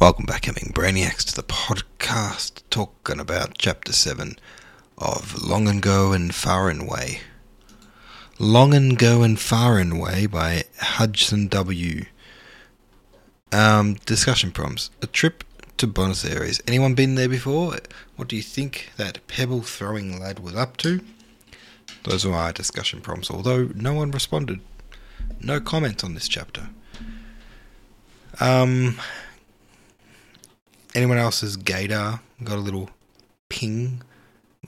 [0.00, 4.36] Welcome back, Hemming Brainiacs, to the podcast talking about Chapter 7
[4.96, 7.20] of Long and Go and Far and Way.
[8.38, 12.06] Long and Go and Far and Way by Hudson W.
[13.52, 14.88] Um, discussion prompts.
[15.02, 15.44] A trip
[15.76, 16.62] to Buenos Aires.
[16.66, 17.76] Anyone been there before?
[18.16, 21.02] What do you think that pebble throwing lad was up to?
[22.04, 24.60] Those were our discussion prompts, although no one responded.
[25.42, 26.70] No comment on this chapter.
[28.40, 28.98] Um,
[30.94, 32.90] anyone else's gator got a little
[33.48, 34.02] ping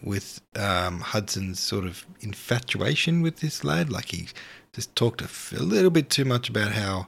[0.03, 3.91] with um, Hudson's sort of infatuation with this lad?
[3.91, 4.29] Like he
[4.73, 7.07] just talked a, little bit too much about how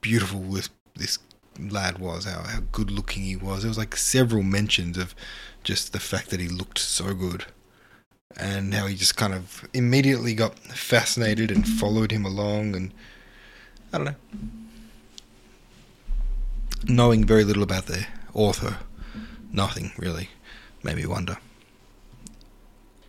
[0.00, 1.18] beautiful this this
[1.58, 3.62] lad was, how, how good looking he was.
[3.62, 5.14] There was like several mentions of
[5.62, 7.44] just the fact that he looked so good.
[8.38, 12.92] And how he just kind of immediately got fascinated and followed him along and
[13.92, 14.14] I don't know
[16.88, 18.78] knowing very little about the author,
[19.52, 20.30] nothing really,
[20.82, 21.38] made me wonder.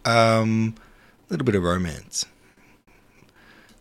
[0.06, 0.76] Um,
[1.30, 2.26] a little bit of romance.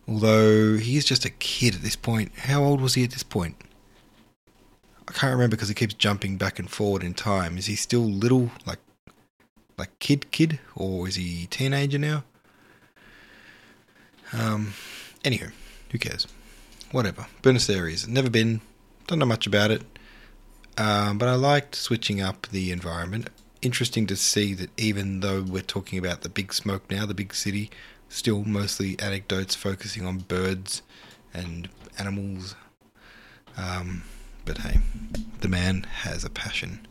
[0.07, 2.31] Although he's just a kid at this point.
[2.37, 3.55] How old was he at this point?
[5.07, 7.57] I can't remember because he keeps jumping back and forward in time.
[7.57, 8.79] Is he still little, like,
[9.77, 12.23] like kid, kid, or is he teenager now?
[14.33, 14.73] Um,
[15.23, 15.51] anywho,
[15.91, 16.27] who cares?
[16.91, 17.27] Whatever.
[17.41, 18.07] Buenos Aires.
[18.07, 18.61] Never been.
[19.07, 19.83] Don't know much about it,
[20.77, 23.29] um, but I liked switching up the environment.
[23.61, 27.33] Interesting to see that even though we're talking about the big smoke now, the big
[27.33, 27.71] city,
[28.09, 30.81] still mostly anecdotes focusing on birds
[31.33, 32.55] and animals.
[33.57, 34.03] Um,
[34.45, 34.79] but hey,
[35.39, 36.85] the man has a passion.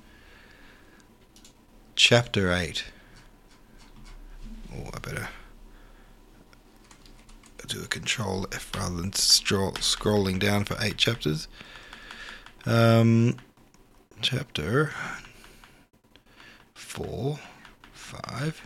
[1.95, 2.85] Chapter 8.
[4.75, 5.29] Oh, I better
[7.67, 11.49] do a control F rather than stroll, scrolling down for eight chapters.
[12.69, 13.37] Um,
[14.21, 14.91] chapter
[16.75, 17.39] four,
[17.93, 18.61] five,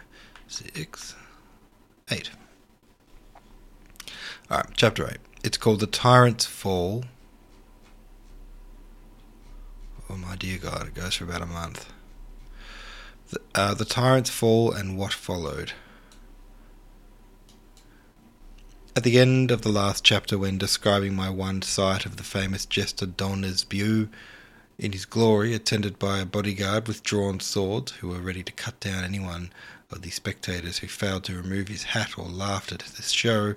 [0.49, 1.15] six,
[2.11, 2.31] eight.
[4.51, 5.19] All right, chapter eight.
[5.45, 7.05] It's called "The Tyrant's Fall."
[10.09, 10.89] Oh my dear God!
[10.89, 11.93] It goes for about a month.
[13.29, 15.73] The, uh, the Tyrant's Fall and what followed.
[18.97, 22.67] At the end of the last chapter, when describing my one sight of the famous
[22.67, 24.09] jester Don Eusebio
[24.79, 28.81] in his glory, attended by a bodyguard with drawn swords, who were ready to cut
[28.81, 29.53] down anyone
[29.93, 33.55] of the spectators who failed to remove his hat or laughed at the show,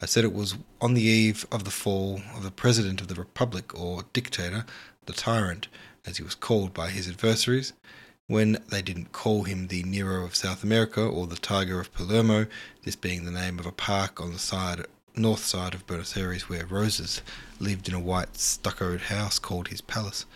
[0.00, 3.16] I said it was on the eve of the fall of the President of the
[3.16, 4.64] Republic, or dictator,
[5.06, 5.66] the tyrant,
[6.06, 7.72] as he was called by his adversaries,
[8.28, 12.46] when they didn't call him the Nero of South America or the Tiger of Palermo,
[12.84, 14.84] this being the name of a park on the side
[15.16, 17.22] north side of Buenos Aires where Rosas
[17.58, 20.26] lived in a white stuccoed house called his palace.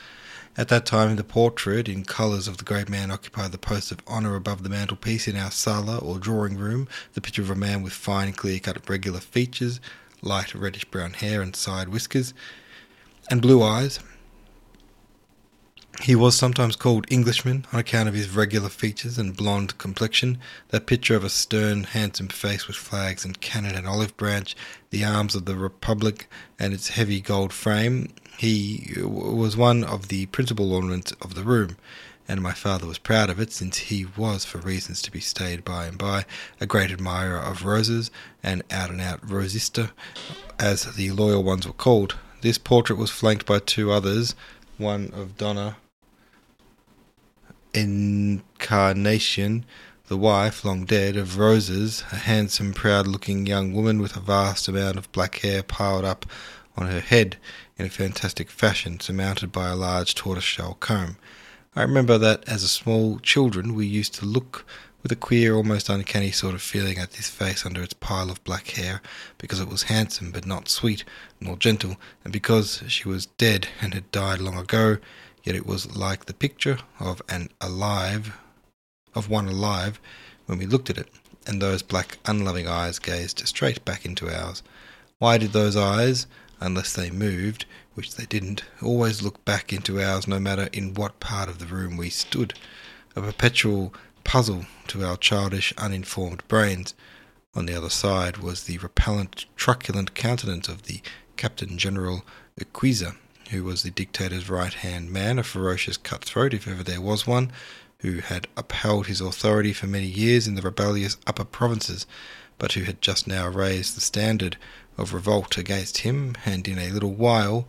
[0.56, 4.00] At that time, the portrait in colours of the great man occupied the post of
[4.08, 7.82] honour above the mantelpiece in our sala or drawing room, the picture of a man
[7.82, 9.80] with fine, clear cut, regular features,
[10.22, 12.32] light reddish brown hair and side whiskers,
[13.30, 14.00] and blue eyes,
[16.00, 20.38] he was sometimes called Englishman on account of his regular features and blonde complexion,
[20.68, 24.56] that picture of a stern, handsome face with flags and cannon and olive branch,
[24.90, 28.08] the arms of the Republic and its heavy gold frame.
[28.38, 31.76] He was one of the principal ornaments of the room,
[32.26, 35.64] and my father was proud of it, since he was, for reasons to be stated
[35.64, 36.24] by and by,
[36.60, 38.10] a great admirer of Rosas,
[38.42, 39.90] and out-and-out rosista,
[40.58, 42.16] as the loyal ones were called.
[42.40, 44.34] This portrait was flanked by two others,
[44.78, 45.76] one of Dona
[47.74, 49.64] Encarnacion,
[50.08, 54.68] the wife, long dead, of Rosas, a handsome, proud looking young woman with a vast
[54.68, 56.26] amount of black hair piled up
[56.76, 57.36] on her head
[57.78, 61.16] in a fantastic fashion, surmounted by a large tortoiseshell comb.
[61.74, 64.66] I remember that as a small children we used to look
[65.02, 68.44] with a queer, almost uncanny sort of feeling at this face under its pile of
[68.44, 69.00] black hair,
[69.38, 71.04] because it was handsome but not sweet
[71.40, 74.98] nor gentle, and because she was dead and had died long ago,
[75.44, 78.36] yet it was like the picture of an alive,
[79.14, 80.00] of one alive,
[80.46, 81.08] when we looked at it,
[81.46, 84.62] and those black, unloving eyes gazed straight back into ours.
[85.18, 86.26] Why did those eyes,
[86.60, 91.20] unless they moved, which they didn't, always look back into ours no matter in what
[91.20, 92.54] part of the room we stood?
[93.14, 93.92] A perpetual
[94.24, 96.94] puzzle to our childish, uninformed brains.
[97.54, 101.02] On the other side was the repellent, truculent countenance of the
[101.36, 102.24] Captain General
[102.58, 103.16] Urquiza,
[103.52, 107.52] who was the dictator's right hand man, a ferocious cutthroat, if ever there was one,
[107.98, 112.06] who had upheld his authority for many years in the rebellious upper provinces,
[112.58, 114.56] but who had just now raised the standard
[114.98, 117.68] of revolt against him, and in a little while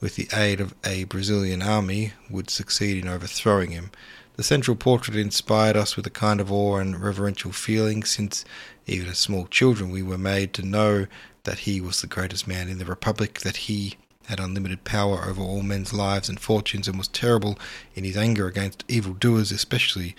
[0.00, 3.90] with the aid of a Brazilian army, would succeed in overthrowing him.
[4.36, 8.44] The central portrait inspired us with a kind of awe and reverential feeling, since,
[8.86, 11.06] even as small children, we were made to know
[11.44, 13.96] that he was the greatest man in the Republic, that he
[14.30, 17.58] had unlimited power over all men's lives and fortunes, and was terrible
[17.94, 20.16] in his anger against evil doers, especially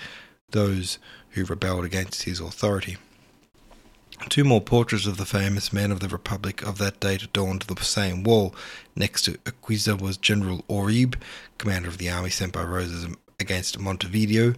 [0.51, 0.99] those
[1.31, 2.97] who rebelled against his authority.
[4.29, 7.83] Two more portraits of the famous men of the Republic of that date adorned the
[7.83, 8.53] same wall.
[8.95, 11.15] Next to Urquiza was General Oribe,
[11.57, 13.07] commander of the army sent by Rosas
[13.39, 14.53] against Montevideo,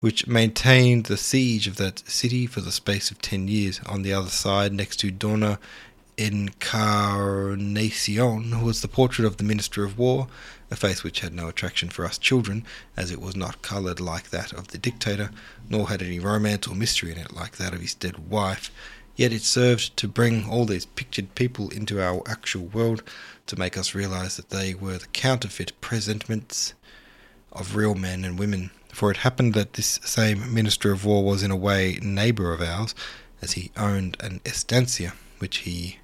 [0.00, 3.80] which maintained the siege of that city for the space of ten years.
[3.86, 5.60] On the other side, next to Dona
[6.20, 10.28] Encarnacion, was the portrait of the Minister of War,
[10.70, 12.62] a face which had no attraction for us children,
[12.94, 15.30] as it was not coloured like that of the dictator,
[15.70, 18.70] nor had any romance or mystery in it like that of his dead wife.
[19.16, 23.02] Yet it served to bring all these pictured people into our actual world,
[23.46, 26.74] to make us realize that they were the counterfeit presentments
[27.50, 28.70] of real men and women.
[28.92, 32.60] For it happened that this same Minister of War was in a way neighbour of
[32.60, 32.94] ours,
[33.40, 35.96] as he owned an estancia, which he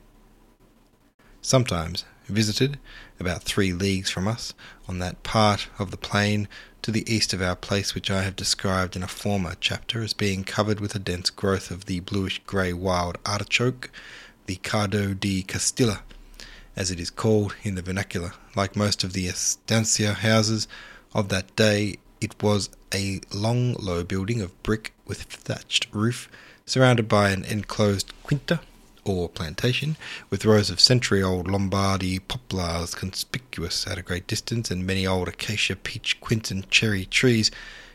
[1.47, 2.77] sometimes visited
[3.21, 4.53] about three leagues from us,
[4.89, 6.49] on that part of the plain
[6.83, 10.13] to the east of our place which I have described in a former chapter as
[10.13, 13.91] being covered with a dense growth of the bluish grey wild artichoke,
[14.47, 16.03] the cardo de Castilla,
[16.75, 18.33] as it is called in the vernacular.
[18.57, 20.67] Like most of the estancia houses
[21.15, 26.29] of that day, it was a long, low building of brick with thatched roof,
[26.67, 28.61] surrounded by an enclosed quinta
[29.09, 29.97] or plantation,
[30.31, 35.29] with rows of century old Lombardy poplars conspicuous at a great distance, and many old
[35.29, 37.51] acacia, peach, quince, and cherry trees.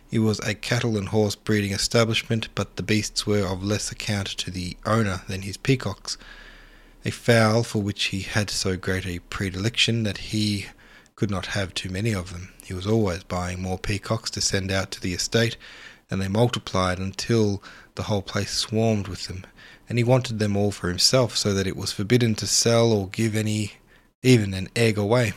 [0.10, 4.28] It was a cattle and horse breeding establishment, but the beasts were of less account
[4.28, 6.18] to the owner than his peacocks,
[7.06, 10.68] a fowl for which he had so great a predilection that he
[11.16, 12.52] could not have too many of them.
[12.64, 15.56] He was always buying more peacocks to send out to the estate,
[16.10, 17.64] and they multiplied until
[17.96, 19.46] the whole place swarmed with them
[19.92, 23.10] and he wanted them all for himself, so that it was forbidden to sell or
[23.10, 23.74] give any,
[24.24, 25.34] even an egg away.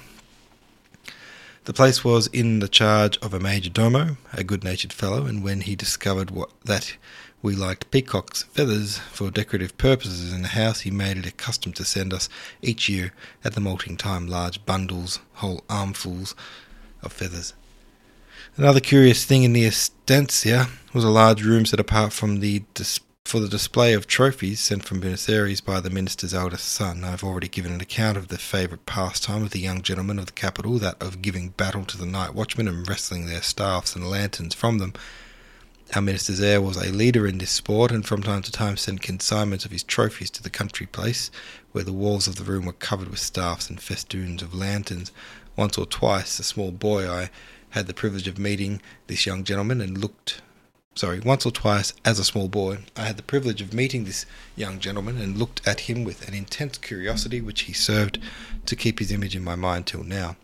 [1.65, 5.43] The place was in the charge of a major domo, a good natured fellow, and
[5.43, 6.97] when he discovered what, that
[7.43, 11.73] we liked peacocks' feathers for decorative purposes in the house, he made it a custom
[11.73, 12.29] to send us
[12.63, 13.13] each year
[13.43, 16.37] at the molting time large bundles, whole armfuls
[17.03, 17.55] of feathers.
[18.57, 22.63] Another curious thing in the estancia was a large room set apart from the
[23.35, 27.11] for the display of trophies sent from Buenos Aires by the minister's eldest son, I
[27.11, 30.33] have already given an account of the favourite pastime of the young gentlemen of the
[30.33, 34.55] capital, that of giving battle to the night watchmen and wresting their staffs and lanterns
[34.55, 34.93] from them.
[35.97, 39.03] Our minister's heir was a leader in this sport, and from time to time sent
[39.03, 41.33] consignments of his trophies to the country place,
[41.73, 45.11] where the walls of the room were covered with staffs and festoons of lanterns.
[45.57, 47.31] Once or twice, a small boy, I
[47.71, 50.41] had the privilege of meeting this young gentleman, and looked
[50.95, 54.27] sorry, once or twice as a small boy, I had the privilege of meeting this
[54.55, 58.19] young gentleman and looked at him with an intense curiosity which he served
[58.67, 60.37] to keep his image in my mind till now.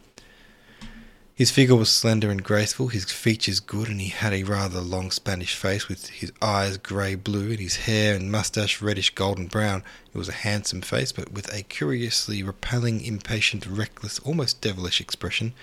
[1.41, 5.11] His figure was slender and graceful, his features good, and he had a rather long
[5.11, 9.83] Spanish face with his eyes grey blue and his hair and moustache reddish golden brown.
[10.13, 15.55] It was a handsome face, but with a curiously repelling, impatient, reckless, almost devilish expression.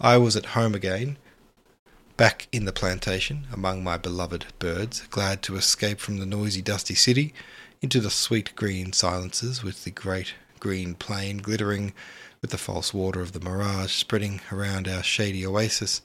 [0.00, 1.18] I was at home again,
[2.20, 6.94] back in the plantation among my beloved birds, glad to escape from the noisy, dusty
[6.94, 7.32] city
[7.80, 11.94] into the sweet green silences with the great green plain glittering
[12.42, 16.02] with the false water of the mirage spreading around our shady oasis,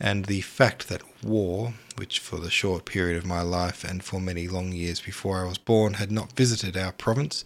[0.00, 4.20] and the fact that war, which for the short period of my life and for
[4.20, 7.44] many long years before I was born had not visited our province,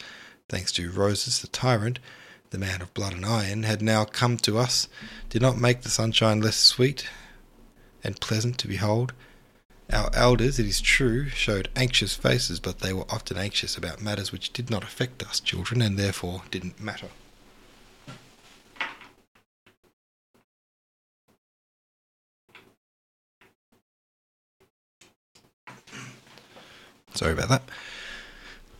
[0.49, 1.99] thanks to Rosas the tyrant,
[2.53, 4.89] the man of blood and iron, had now come to us,
[5.29, 7.07] did not make the sunshine less sweet,
[8.03, 9.13] and pleasant to behold.
[9.91, 14.33] Our elders, it is true, showed anxious faces, but they were often anxious about matters
[14.33, 17.09] which did not affect us children and therefore didn't matter.
[27.15, 27.63] Sorry about that.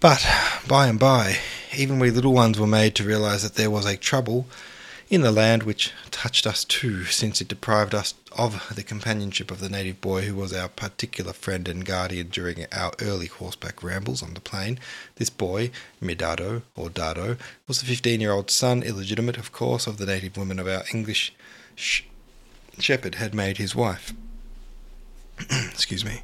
[0.01, 0.25] But
[0.69, 1.39] by and by,
[1.77, 4.47] even we little ones were made to realize that there was a trouble
[5.11, 9.59] in the land which touched us too, since it deprived us of the companionship of
[9.59, 14.23] the native boy who was our particular friend and guardian during our early horseback rambles
[14.23, 14.79] on the plain.
[15.17, 15.71] This boy,
[16.03, 20.37] Medardo, or Dardo, was the fifteen year old son, illegitimate, of course, of the native
[20.37, 21.33] woman of our English
[21.75, 22.03] sh-
[22.79, 24.13] shepherd had made his wife.
[25.51, 26.23] Excuse me.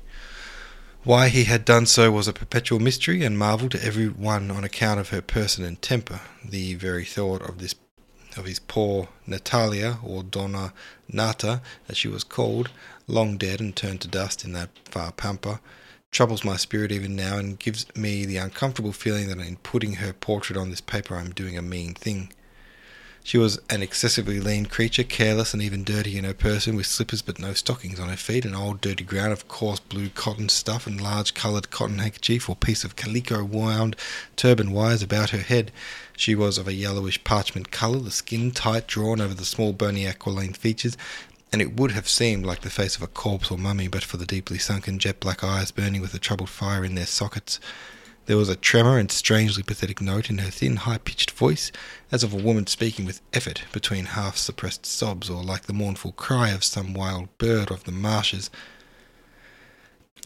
[1.05, 4.64] Why he had done so was a perpetual mystery and marvel to every one on
[4.64, 6.21] account of her person and temper.
[6.43, 7.75] The very thought of this
[8.37, 10.73] of his poor Natalia, or Dona
[11.09, 12.71] Nata, as she was called,
[13.07, 15.61] long dead and turned to dust in that far pampa,
[16.11, 20.12] troubles my spirit even now and gives me the uncomfortable feeling that in putting her
[20.12, 22.33] portrait on this paper I am doing a mean thing.
[23.26, 27.23] She was an excessively lean creature, careless and even dirty in her person, with slippers
[27.23, 30.87] but no stockings on her feet, an old dirty gown of coarse blue cotton stuff,
[30.87, 33.97] and large coloured cotton handkerchief or piece of calico wound
[34.37, 35.73] turban wires about her head.
[36.19, 40.07] She was of a yellowish parchment colour, the skin tight drawn over the small bony
[40.07, 40.99] aquiline features,
[41.50, 44.19] and it would have seemed like the face of a corpse or mummy but for
[44.19, 47.59] the deeply sunken jet black eyes burning with a troubled fire in their sockets.
[48.26, 51.71] There was a tremor and strangely pathetic note in her thin, high pitched voice,
[52.11, 56.12] as of a woman speaking with effort between half suppressed sobs, or like the mournful
[56.12, 58.50] cry of some wild bird of the marshes.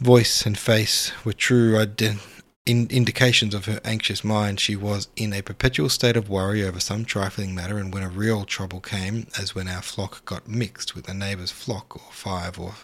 [0.00, 2.20] Voice and face were true ident-
[2.64, 4.60] in indications of her anxious mind.
[4.60, 8.08] She was in a perpetual state of worry over some trifling matter, and when a
[8.08, 12.60] real trouble came, as when our flock got mixed with a neighbour's flock, or five
[12.60, 12.74] or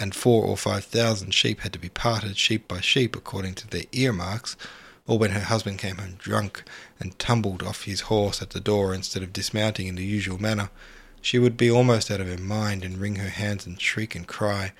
[0.00, 3.68] and four or five thousand sheep had to be parted sheep by sheep according to
[3.68, 4.56] their earmarks,
[5.06, 6.64] or when her husband came home drunk
[6.98, 10.70] and tumbled off his horse at the door instead of dismounting in the usual manner,
[11.20, 14.26] she would be almost out of her mind and wring her hands and shriek and
[14.26, 14.72] cry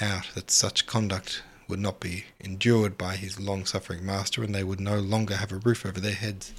[0.00, 4.64] out that such conduct would not be endured by his long suffering master, and they
[4.64, 6.52] would no longer have a roof over their heads.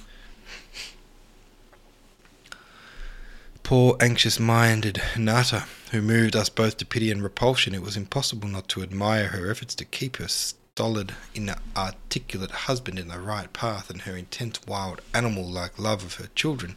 [3.62, 8.48] Poor anxious minded Nata who moved us both to pity and repulsion, it was impossible
[8.48, 13.88] not to admire her efforts to keep her stolid, inarticulate husband in the right path,
[13.88, 16.76] and her intense, wild, animal like love of her children,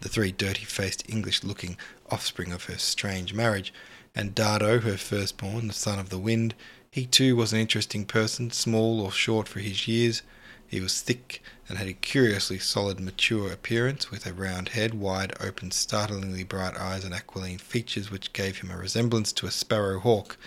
[0.00, 1.76] the three dirty faced, English looking
[2.10, 3.72] offspring of her strange marriage,
[4.14, 6.54] and Dardo, her firstborn, the son of the wind.
[6.90, 10.22] He too was an interesting person, small or short for his years,
[10.72, 15.34] he was thick and had a curiously solid, mature appearance, with a round head, wide
[15.38, 20.00] open, startlingly bright eyes, and aquiline features which gave him a resemblance to a sparrow
[20.00, 20.38] hawk.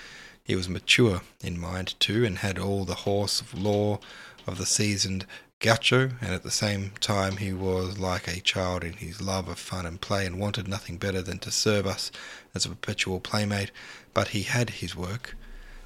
[0.43, 3.99] He was mature in mind, too, and had all the horse of law
[4.47, 5.27] of the seasoned
[5.59, 9.59] gaucho, and at the same time he was like a child in his love of
[9.59, 12.11] fun and play, and wanted nothing better than to serve us
[12.55, 13.69] as a perpetual playmate.
[14.15, 15.35] But he had his work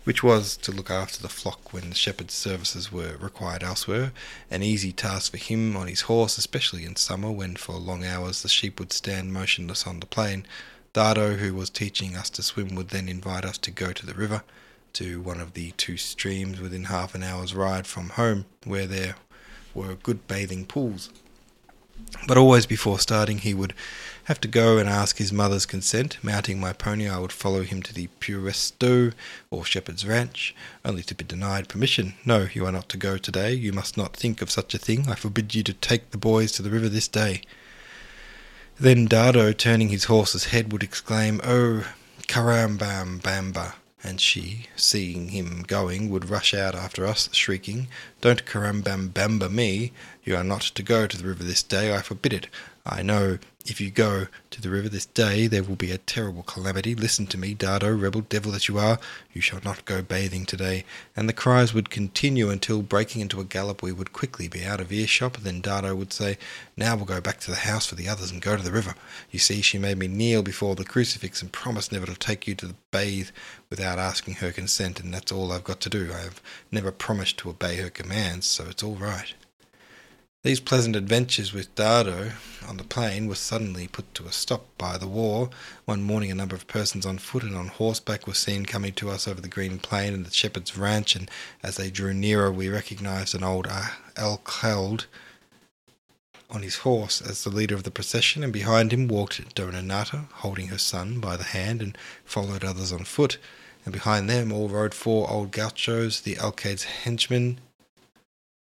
[0.09, 4.11] which was to look after the flock when the shepherd's services were required elsewhere,
[4.49, 8.41] an easy task for him on his horse, especially in summer when for long hours
[8.41, 10.47] the sheep would stand motionless on the plain.
[10.95, 14.15] Dardo, who was teaching us to swim, would then invite us to go to the
[14.15, 14.41] river,
[14.93, 19.13] to one of the two streams within half an hour's ride from home, where there
[19.75, 21.11] were good bathing pools.
[22.27, 23.75] But always before starting, he would
[24.29, 26.19] have to go and ask his mother's consent.
[26.21, 29.11] Mounting my pony, I would follow him to the puesto
[29.49, 30.55] or Shepherd's Ranch,
[30.85, 32.13] only to be denied permission.
[32.23, 33.53] No, you are not to go today.
[33.53, 35.09] You must not think of such a thing.
[35.09, 37.41] I forbid you to take the boys to the river this day.
[38.79, 41.87] Then Dardo, turning his horse's head, would exclaim, Oh,
[42.27, 43.73] carambam bamba!
[44.03, 47.87] and she, seeing him going, would rush out after us, shrieking,
[48.21, 49.91] Don't carambam bamba me!
[50.23, 52.47] You are not to go to the river this day, I forbid it.
[52.85, 56.43] I know if you go to the river this day, there will be a terrible
[56.43, 56.95] calamity.
[56.95, 58.99] Listen to me, Dardo, rebel devil that you are.
[59.33, 60.85] You shall not go bathing today.
[61.15, 64.81] And the cries would continue until, breaking into a gallop, we would quickly be out
[64.81, 65.33] of earshot.
[65.33, 66.37] Then Dardo would say,
[66.75, 68.95] Now we'll go back to the house for the others and go to the river.
[69.31, 72.55] You see, she made me kneel before the crucifix and promise never to take you
[72.55, 73.29] to the bathe
[73.69, 76.11] without asking her consent, and that's all I've got to do.
[76.13, 79.33] I have never promised to obey her commands, so it's all right.
[80.41, 82.31] These pleasant adventures with Dardo
[82.65, 85.49] on the plain were suddenly put to a stop by the war.
[85.83, 89.09] One morning, a number of persons on foot and on horseback were seen coming to
[89.09, 91.29] us over the green plain and the shepherd's ranch, and
[91.61, 95.07] as they drew nearer, we recognized an old uh, alcalde
[96.49, 100.27] on his horse as the leader of the procession, and behind him walked Dona Nata,
[100.35, 103.39] holding her son by the hand, and followed others on foot.
[103.83, 107.59] And behind them all rode four old gauchos, the alcalde's henchmen,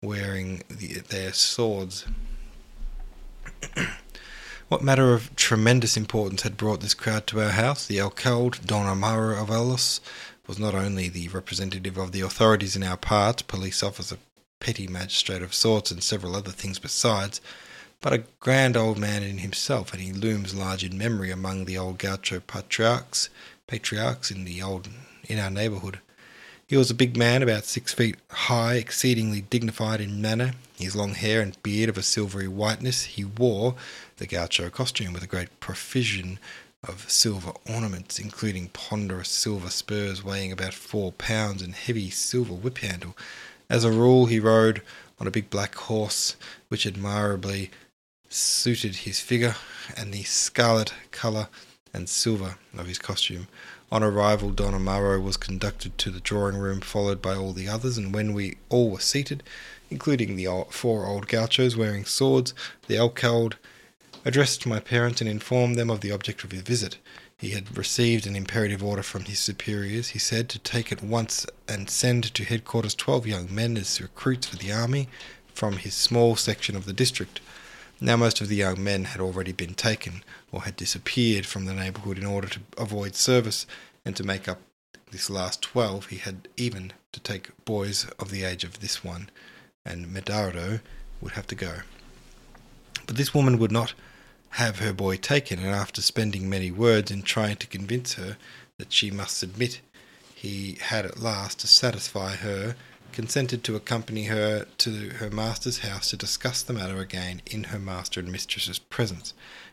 [0.06, 2.06] wearing the, their swords.
[4.68, 7.86] what matter of tremendous importance had brought this crowd to our house?
[7.86, 10.00] The alcalde, Don Amaro Avalos,
[10.46, 14.16] was not only the representative of the authorities in our parts, police officer,
[14.60, 17.40] petty magistrate of sorts, and several other things besides,
[18.00, 21.76] but a grand old man in himself, and he looms large in memory among the
[21.76, 23.28] old gaucho patriarchs,
[23.66, 24.88] patriarchs in the old
[25.28, 25.98] in our neighbourhood.
[26.68, 30.54] He was a big man, about six feet high, exceedingly dignified in manner.
[30.76, 33.76] His long hair and beard of a silvery whiteness, he wore
[34.16, 36.40] the gaucho costume with a great profusion
[36.82, 42.78] of silver ornaments, including ponderous silver spurs weighing about four pounds and heavy silver whip
[42.78, 43.16] handle.
[43.70, 44.82] As a rule, he rode
[45.20, 46.34] on a big black horse,
[46.66, 47.70] which admirably
[48.28, 49.54] suited his figure
[49.96, 51.46] and the scarlet colour
[51.94, 53.46] and silver of his costume.
[53.92, 57.96] On arrival, Don Amaro was conducted to the drawing room, followed by all the others,
[57.96, 59.44] and when we all were seated,
[59.90, 62.52] including the four old gauchos wearing swords,
[62.88, 63.56] the alcalde
[64.24, 66.98] addressed my parents and informed them of the object of his visit.
[67.38, 71.46] He had received an imperative order from his superiors, he said, to take at once
[71.68, 75.08] and send to headquarters twelve young men as recruits for the army
[75.54, 77.40] from his small section of the district.
[78.00, 80.22] Now, most of the young men had already been taken
[80.52, 83.66] or had disappeared from the neighbourhood in order to avoid service,
[84.04, 84.60] and to make up
[85.10, 89.30] this last twelve, he had even to take boys of the age of this one,
[89.84, 90.80] and Medardo
[91.22, 91.76] would have to go.
[93.06, 93.94] But this woman would not
[94.50, 98.36] have her boy taken, and after spending many words in trying to convince her
[98.78, 99.80] that she must submit,
[100.34, 102.76] he had at last, to satisfy her,
[103.16, 107.78] consented to accompany her to her master's house to discuss the matter again in her
[107.78, 109.32] master and mistress's presence.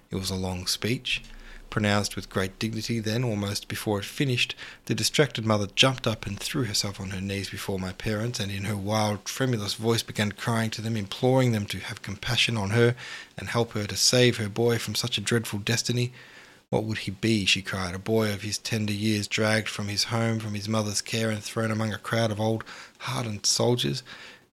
[0.09, 1.21] It was a long speech,
[1.69, 3.01] pronounced with great dignity.
[3.01, 7.19] Then, almost before it finished, the distracted mother jumped up and threw herself on her
[7.19, 11.51] knees before my parents, and in her wild, tremulous voice began crying to them, imploring
[11.51, 12.95] them to have compassion on her
[13.37, 16.13] and help her to save her boy from such a dreadful destiny.
[16.73, 20.05] What would he be, she cried, a boy of his tender years dragged from his
[20.05, 22.63] home, from his mother's care, and thrown among a crowd of old
[22.97, 24.01] hardened soldiers,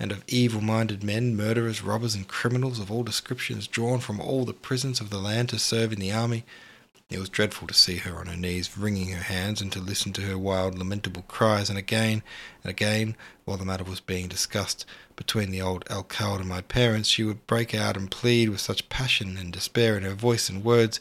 [0.00, 4.46] and of evil minded men, murderers, robbers, and criminals of all descriptions, drawn from all
[4.46, 6.46] the prisons of the land to serve in the army?
[7.10, 10.14] It was dreadful to see her on her knees, wringing her hands, and to listen
[10.14, 12.22] to her wild, lamentable cries, and again
[12.64, 17.10] and again, while the matter was being discussed between the old alcalde and my parents,
[17.10, 20.64] she would break out and plead with such passion and despair in her voice and
[20.64, 20.98] words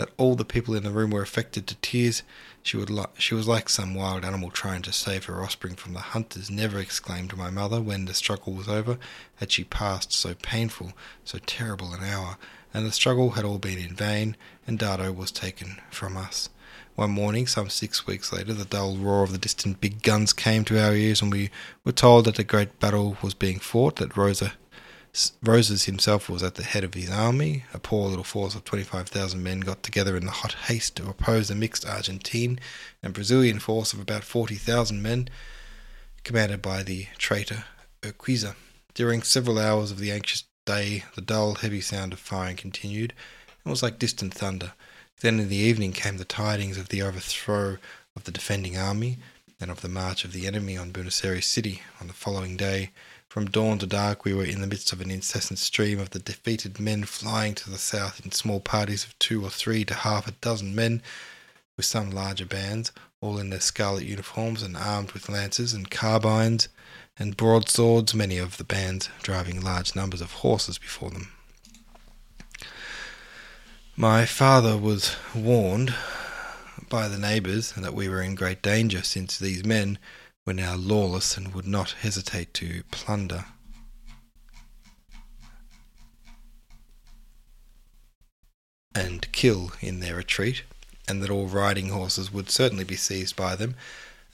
[0.00, 2.22] that all the people in the room were affected to tears.
[2.62, 5.92] She, would li- she was like some wild animal trying to save her offspring from
[5.92, 8.96] the hunters, never exclaimed my mother when the struggle was over,
[9.36, 12.38] had she passed so painful, so terrible an hour,
[12.72, 16.48] and the struggle had all been in vain, and Dardo was taken from us.
[16.94, 20.64] One morning, some six weeks later, the dull roar of the distant big guns came
[20.64, 21.50] to our ears, and we
[21.84, 24.54] were told that a great battle was being fought, that Rosa
[25.42, 27.64] Rosas himself was at the head of his army.
[27.74, 31.50] A poor little force of 25,000 men got together in the hot haste to oppose
[31.50, 32.60] a mixed Argentine
[33.02, 35.28] and Brazilian force of about 40,000 men,
[36.22, 37.64] commanded by the traitor
[38.02, 38.54] Urquiza.
[38.94, 43.12] During several hours of the anxious day, the dull, heavy sound of firing continued,
[43.64, 44.72] and was like distant thunder.
[45.20, 47.78] Then in the evening came the tidings of the overthrow
[48.14, 49.18] of the defending army
[49.60, 52.90] and of the march of the enemy on Buenos Aires city on the following day.
[53.30, 56.18] From dawn to dark, we were in the midst of an incessant stream of the
[56.18, 60.26] defeated men flying to the south in small parties of two or three to half
[60.26, 61.00] a dozen men,
[61.76, 62.90] with some larger bands,
[63.20, 66.66] all in their scarlet uniforms and armed with lances and carbines
[67.20, 71.30] and broadswords, many of the bands driving large numbers of horses before them.
[73.94, 75.94] My father was warned
[76.88, 80.00] by the neighbours that we were in great danger, since these men
[80.46, 83.44] were now lawless and would not hesitate to plunder.
[88.94, 90.64] And kill in their retreat,
[91.06, 93.76] and that all riding horses would certainly be seized by them.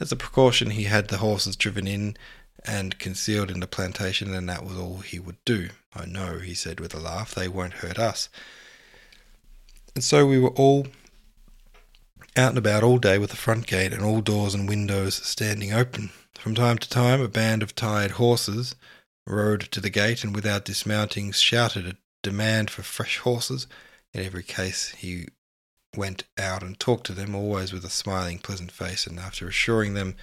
[0.01, 2.16] As a precaution, he had the horses driven in
[2.64, 5.71] and concealed in the plantation, and that was all he would do.
[5.95, 8.29] I know, he said with a laugh, they won't hurt us.
[9.95, 10.87] And so we were all
[12.37, 15.72] out and about all day with the front gate and all doors and windows standing
[15.72, 16.11] open.
[16.35, 18.75] From time to time, a band of tired horses
[19.27, 23.66] rode to the gate and without dismounting shouted a demand for fresh horses.
[24.12, 25.29] In every case, he
[25.96, 29.94] went out and talked to them, always with a smiling, pleasant face, and after assuring
[29.94, 30.14] them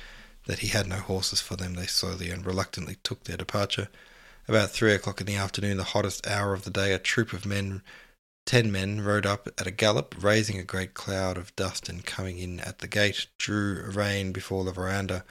[0.45, 3.89] that he had no horses for them, they slowly and reluctantly took their departure.
[4.47, 7.45] About three o'clock in the afternoon, the hottest hour of the day, a troop of
[7.45, 7.81] men
[8.45, 12.37] Ten men rode up at a gallop, raising a great cloud of dust, and coming
[12.37, 15.23] in at the gate, drew rein before the veranda.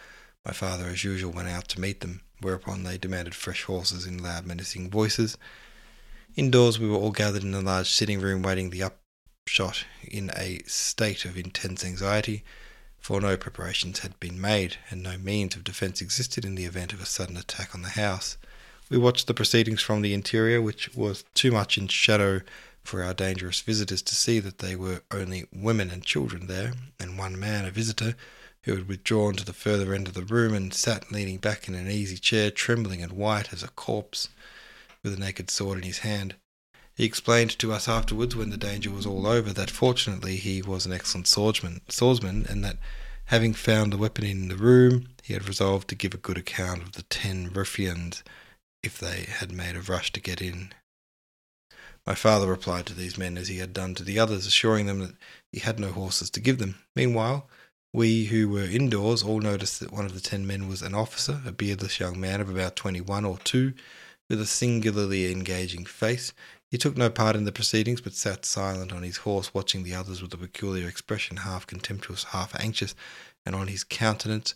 [0.45, 4.23] My father, as usual, went out to meet them, whereupon they demanded fresh horses in
[4.23, 5.37] loud, menacing voices.
[6.35, 10.63] Indoors, we were all gathered in a large sitting room, waiting the upshot in a
[10.67, 12.45] state of intense anxiety,
[12.99, 16.93] for no preparations had been made, and no means of defence existed in the event
[16.93, 18.39] of a sudden attack on the house.
[18.89, 22.41] We watched the proceedings from the interior, which was too much in shadow
[22.83, 27.19] for our dangerous visitors to see that they were only women and children there, and
[27.19, 28.15] one man, a visitor,
[28.65, 31.75] who had withdrawn to the further end of the room and sat leaning back in
[31.75, 34.29] an easy chair, trembling and white as a corpse,
[35.03, 36.37] with a naked sword in his hand.
[36.95, 40.87] He explained to us afterwards, when the danger was all over, that fortunately he was
[40.87, 42.77] an excellent swordsman, swordsman, and that,
[43.27, 46.83] having found the weapon in the room, he had resolved to give a good account
[46.83, 48.23] of the ten ruffians
[48.83, 50.73] if they had made a rush to get in.
[52.07, 54.99] My father replied to these men as he had done to the others, assuring them
[55.01, 55.15] that
[55.53, 56.77] he had no horses to give them.
[56.97, 57.49] Meanwhile,
[57.93, 61.41] we who were indoors all noticed that one of the ten men was an officer,
[61.47, 63.75] a beardless young man of about twenty one or two,
[64.29, 66.33] with a singularly engaging face.
[66.71, 69.95] He took no part in the proceedings, but sat silent on his horse, watching the
[69.95, 72.95] others with a peculiar expression, half contemptuous, half anxious,
[73.45, 74.55] and on his countenance.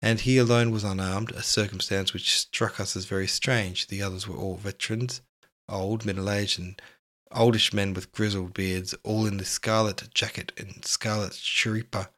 [0.00, 3.88] And he alone was unarmed, a circumstance which struck us as very strange.
[3.88, 5.20] The others were all veterans,
[5.70, 6.82] old, middle aged, and
[7.32, 12.08] oldish men with grizzled beards, all in the scarlet jacket and scarlet chiripa,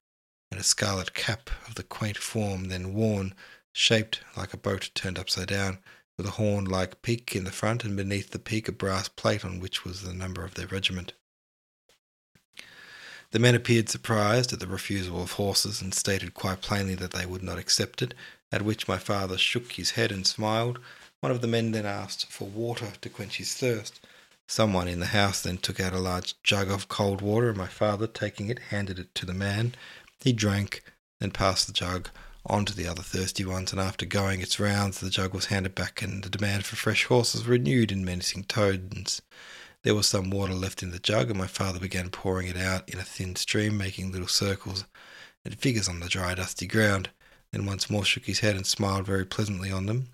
[0.50, 3.34] and a scarlet cap of the quaint form then worn,
[3.72, 5.78] shaped like a boat turned upside down
[6.16, 9.44] with a horn like peak in the front, and beneath the peak a brass plate
[9.44, 11.14] on which was the number of their regiment.
[13.32, 17.24] The men appeared surprised at the refusal of horses, and stated quite plainly that they
[17.24, 18.12] would not accept it,
[18.52, 20.78] at which my father shook his head and smiled.
[21.22, 24.00] One of the men then asked for water to quench his thirst.
[24.48, 27.68] Someone in the house then took out a large jug of cold water, and my
[27.68, 29.76] father, taking it, handed it to the man.
[30.18, 30.82] He drank,
[31.20, 32.08] then passed the jug
[32.44, 35.76] on to the other thirsty ones, and after going its rounds, the jug was handed
[35.76, 39.22] back, and the demand for fresh horses renewed in menacing tones.
[39.84, 42.88] There was some water left in the jug, and my father began pouring it out
[42.88, 44.86] in a thin stream, making little circles
[45.44, 47.10] and figures on the dry, dusty ground.
[47.52, 50.08] Then once more shook his head and smiled very pleasantly on them.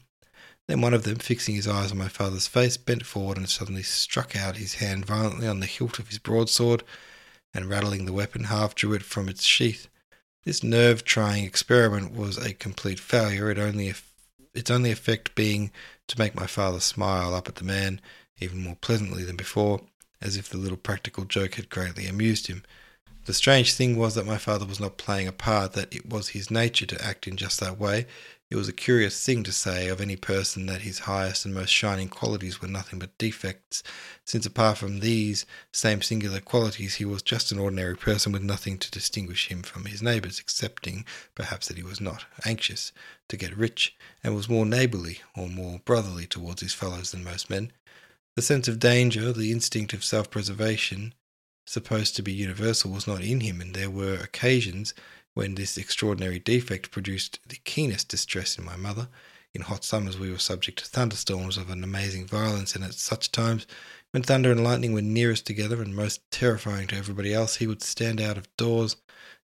[0.68, 3.82] Then one of them, fixing his eyes on my father's face, bent forward and suddenly
[3.82, 6.84] struck out his hand violently on the hilt of his broadsword,
[7.54, 9.88] and rattling the weapon, half drew it from its sheath.
[10.44, 13.94] This nerve trying experiment was a complete failure, it only,
[14.54, 15.72] its only effect being
[16.06, 18.00] to make my father smile up at the man
[18.38, 19.80] even more pleasantly than before,
[20.20, 22.62] as if the little practical joke had greatly amused him.
[23.24, 26.28] The strange thing was that my father was not playing a part, that it was
[26.28, 28.06] his nature to act in just that way,
[28.50, 31.68] it was a curious thing to say of any person that his highest and most
[31.68, 33.82] shining qualities were nothing but defects,
[34.24, 38.78] since apart from these same singular qualities he was just an ordinary person with nothing
[38.78, 42.90] to distinguish him from his neighbours, excepting perhaps that he was not anxious
[43.28, 47.50] to get rich, and was more neighbourly or more brotherly towards his fellows than most
[47.50, 47.70] men.
[48.34, 51.12] The sense of danger, the instinct of self preservation,
[51.66, 54.94] supposed to be universal, was not in him, and there were occasions
[55.38, 59.06] when this extraordinary defect produced the keenest distress in my mother.
[59.54, 63.30] In hot summers, we were subject to thunderstorms of an amazing violence, and at such
[63.30, 63.64] times,
[64.10, 67.84] when thunder and lightning were nearest together and most terrifying to everybody else, he would
[67.84, 68.96] stand out of doors,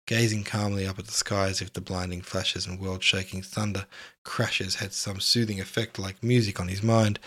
[0.07, 3.85] gazing calmly up at the sky as if the blinding flashes and world shaking thunder
[4.25, 7.19] crashes had some soothing effect like music on his mind.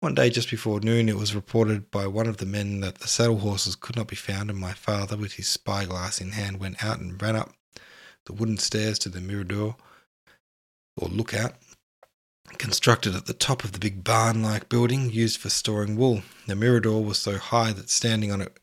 [0.00, 3.08] One day, just before noon, it was reported by one of the men that the
[3.08, 6.82] saddle horses could not be found, and my father, with his spyglass in hand, went
[6.82, 7.52] out and ran up
[8.26, 9.76] the wooden stairs to the mirador,
[10.96, 11.54] or lookout,
[12.58, 16.22] constructed at the top of the big barn like building used for storing wool.
[16.46, 18.58] The mirador was so high that standing on it,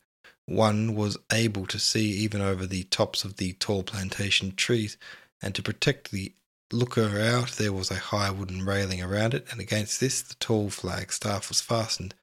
[0.46, 4.96] one was able to see even over the tops of the tall plantation trees,
[5.42, 6.32] and to protect the
[6.72, 10.70] looker out, there was a high wooden railing around it, and against this the tall
[10.70, 12.14] flag staff was fastened.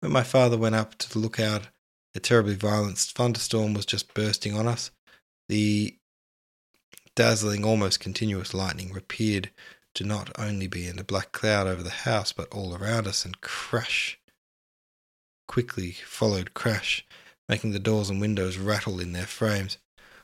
[0.00, 1.68] When my father went up to the lookout,
[2.14, 4.90] a terribly violent thunderstorm was just bursting on us.
[5.48, 5.96] The
[7.14, 9.50] dazzling, almost continuous lightning appeared
[9.94, 13.24] to not only be in a black cloud over the house, but all around us,
[13.24, 14.18] and crash
[15.52, 17.04] quickly followed crash,
[17.46, 19.76] making the doors and windows rattle in their frames.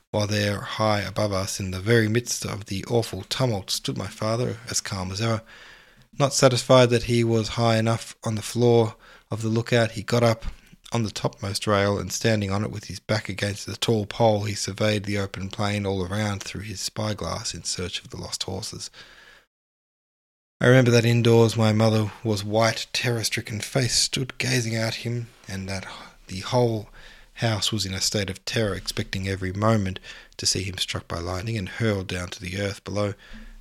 [0.09, 4.07] While there, high above us, in the very midst of the awful tumult, stood my
[4.07, 5.43] father, as calm as ever.
[6.17, 8.95] Not satisfied that he was high enough on the floor
[9.29, 10.45] of the lookout, he got up,
[10.91, 14.43] on the topmost rail, and standing on it with his back against the tall pole,
[14.43, 18.43] he surveyed the open plain all around through his spyglass in search of the lost
[18.43, 18.89] horses.
[20.61, 25.27] I remember that indoors my mother was white, terror stricken face stood gazing at him,
[25.47, 25.87] and that
[26.27, 26.89] the whole
[27.35, 29.99] house was in a state of terror, expecting every moment
[30.37, 33.13] to see him struck by lightning and hurled down to the earth below.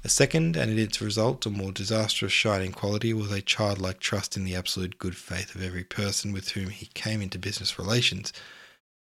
[0.05, 4.37] A second, and in its result a more disastrous shining quality, was a childlike trust
[4.37, 8.33] in the absolute good faith of every person with whom he came into business relations.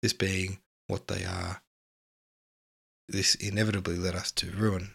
[0.02, 1.62] This being what they are,
[3.08, 4.92] this inevitably led us to ruin.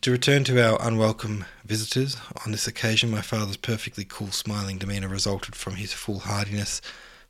[0.00, 5.08] To return to our unwelcome visitors, on this occasion my father's perfectly cool, smiling demeanour
[5.08, 6.80] resulted from his foolhardiness,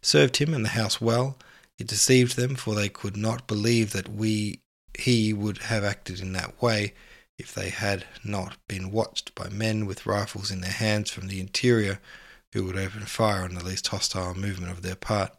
[0.03, 1.39] served him and the house well.
[1.79, 4.61] It deceived them, for they could not believe that we
[5.01, 6.95] he would have acted in that way
[7.39, 11.41] if they had not been watched by men with rifles in their hands from the
[11.41, 12.01] interior
[12.53, 15.33] who would open fire on the least hostile movement of their part.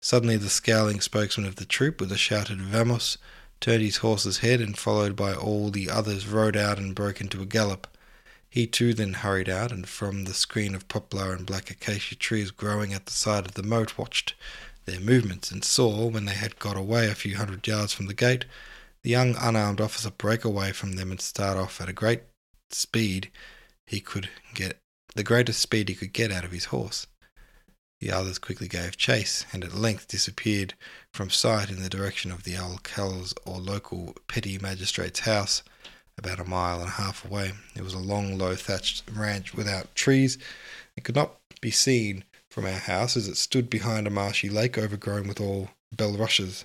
[0.00, 3.18] Suddenly, the scowling spokesman of the troop, with a shouted Vamos,
[3.60, 7.42] turned his horse's head and, followed by all the others, rode out and broke into
[7.42, 7.86] a gallop.
[8.48, 12.50] He too then hurried out, and from the screen of poplar and black acacia trees
[12.50, 14.34] growing at the side of the moat watched
[14.84, 18.14] their movements, and saw, when they had got away a few hundred yards from the
[18.14, 18.44] gate,
[19.02, 22.22] the young unarmed officer break away from them and start off at a great
[22.70, 23.30] speed
[23.86, 24.78] he could get
[25.14, 27.06] the greatest speed he could get out of his horse.
[28.00, 30.74] The others quickly gave chase, and at length disappeared
[31.12, 35.62] from sight in the direction of the alcalde's or local petty magistrate's house,
[36.18, 37.52] about a mile and a half away.
[37.74, 40.38] It was a long, low thatched ranch without trees.
[40.96, 44.78] It could not be seen from our house as it stood behind a marshy lake
[44.78, 46.64] overgrown with all bulrushes.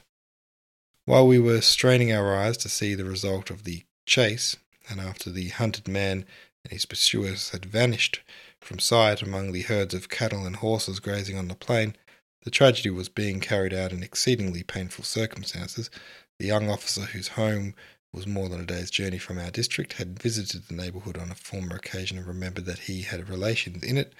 [1.06, 4.56] While we were straining our eyes to see the result of the chase,
[4.88, 6.26] and after the hunted man
[6.64, 8.22] and his pursuers had vanished
[8.62, 11.96] from sight among the herds of cattle and horses grazing on the plain,
[12.44, 15.90] the tragedy was being carried out in exceedingly painful circumstances.
[16.38, 17.74] The young officer, whose home
[18.14, 21.36] was more than a day's journey from our district, had visited the neighbourhood on a
[21.36, 24.14] former occasion and remembered that he had relations in it,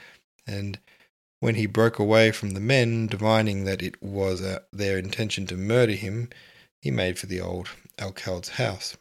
[0.48, 0.80] and
[1.40, 5.56] when he broke away from the men, divining that it was uh, their intention to
[5.56, 6.30] murder him,
[6.82, 8.98] he made for the old alcalde's house.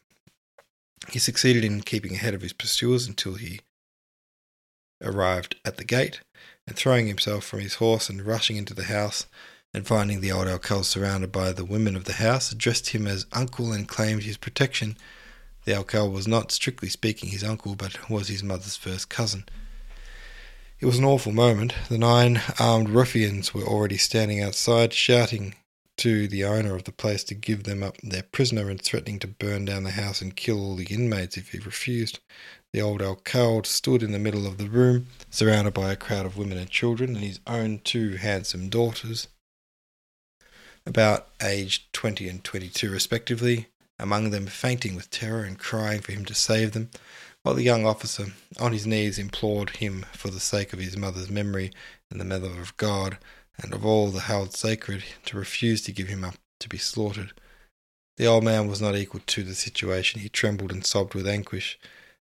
[1.10, 3.60] He succeeded in keeping ahead of his pursuers until he
[5.02, 6.20] arrived at the gate,
[6.66, 9.26] and throwing himself from his horse and rushing into the house,
[9.72, 13.26] and finding the old alcalde surrounded by the women of the house, addressed him as
[13.32, 14.96] uncle and claimed his protection.
[15.64, 19.44] The alcalde was not, strictly speaking, his uncle, but was his mother's first cousin.
[20.80, 21.74] It was an awful moment.
[21.88, 25.56] The nine armed ruffians were already standing outside, shouting
[25.96, 29.26] to the owner of the place to give them up their prisoner and threatening to
[29.26, 32.20] burn down the house and kill all the inmates if he refused.
[32.72, 36.36] The old alcalde stood in the middle of the room, surrounded by a crowd of
[36.36, 39.26] women and children, and his own two handsome daughters,
[40.86, 43.66] about aged twenty and twenty-two respectively,
[43.98, 46.90] among them fainting with terror and crying for him to save them,
[47.48, 48.26] while the young officer,
[48.60, 51.72] on his knees, implored him for the sake of his mother's memory
[52.10, 53.16] and the mother of God,
[53.56, 57.32] and of all the held sacred, to refuse to give him up to be slaughtered.
[58.18, 60.20] The old man was not equal to the situation.
[60.20, 61.78] He trembled and sobbed with anguish,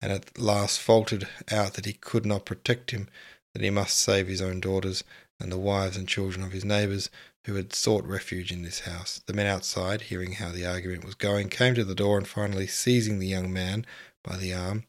[0.00, 3.09] and at last faltered out that he could not protect him,
[3.54, 5.02] that he must save his own daughters
[5.40, 7.11] and the wives and children of his neighbours
[7.44, 9.20] who had sought refuge in this house.
[9.26, 12.68] The men outside, hearing how the argument was going, came to the door and finally
[12.68, 13.85] seizing the young man
[14.22, 14.85] by the arm,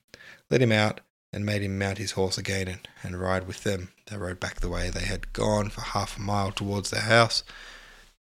[0.49, 3.89] led him out and made him mount his horse again and, and ride with them.
[4.07, 7.43] They rode back the way they had gone for half a mile towards the house,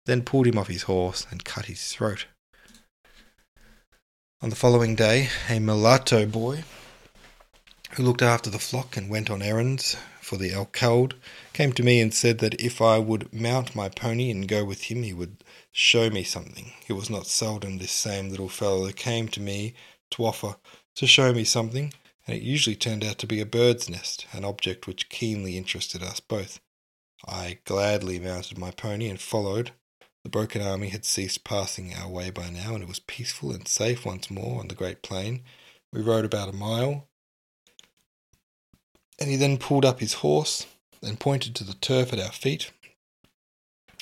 [0.05, 2.27] then pulled him off his horse and cut his throat.
[4.41, 6.63] On the following day, a mulatto boy
[7.91, 11.15] who looked after the flock and went on errands for the alcalde
[11.53, 14.83] came to me and said that if I would mount my pony and go with
[14.83, 16.73] him, he would show me something.
[16.87, 19.73] It was not seldom this same little fellow came to me
[20.11, 20.55] to offer
[20.95, 21.93] to show me something,
[22.27, 26.01] and it usually turned out to be a bird's nest, an object which keenly interested
[26.01, 26.59] us both.
[27.27, 29.71] I gladly mounted my pony and followed.
[30.23, 33.67] The broken army had ceased passing our way by now, and it was peaceful and
[33.67, 35.43] safe once more on the great plain.
[35.93, 37.07] We rode about a mile,
[39.19, 40.65] and he then pulled up his horse
[41.01, 42.71] and pointed to the turf at our feet,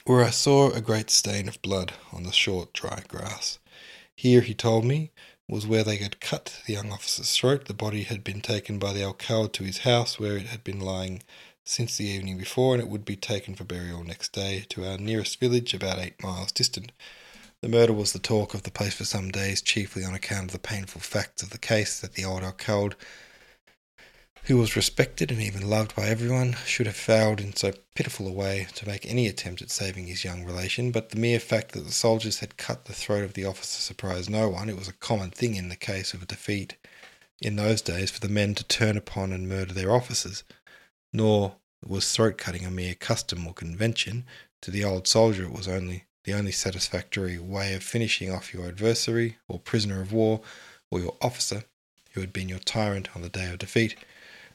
[0.06, 3.60] where I saw a great stain of blood on the short, dry grass.
[4.16, 5.12] Here, he told me,
[5.48, 7.66] was where they had cut the young officer's throat.
[7.66, 10.80] The body had been taken by the alcalde to his house, where it had been
[10.80, 11.24] lying
[11.64, 14.98] since the evening before, and it would be taken for burial next day to our
[14.98, 16.92] nearest village, about eight miles distant.
[17.62, 20.52] The murder was the talk of the place for some days, chiefly on account of
[20.52, 22.96] the painful facts of the case that the old alcalde
[24.46, 28.32] who was respected and even loved by everyone, should have failed in so pitiful a
[28.32, 31.86] way to make any attempt at saving his young relation, but the mere fact that
[31.86, 34.68] the soldiers had cut the throat of the officer surprised no one.
[34.68, 36.76] It was a common thing in the case of a defeat
[37.42, 40.44] in those days for the men to turn upon and murder their officers,
[41.14, 44.26] nor was throat cutting a mere custom or convention.
[44.64, 48.68] To the old soldier, it was only the only satisfactory way of finishing off your
[48.68, 50.42] adversary or prisoner of war
[50.92, 51.64] or your officer
[52.14, 53.96] who had been your tyrant on the day of defeat.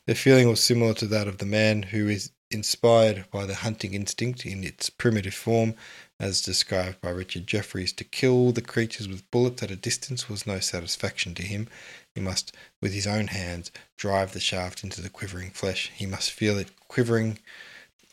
[0.08, 3.92] The feeling was similar to that of the man who is inspired by the hunting
[3.92, 5.74] instinct in its primitive form,
[6.18, 7.92] as described by Richard Jefferies.
[7.92, 11.68] To kill the creatures with bullets at a distance was no satisfaction to him.
[12.14, 15.92] He must, with his own hands, drive the shaft into the quivering flesh.
[15.94, 17.38] He must feel it quivering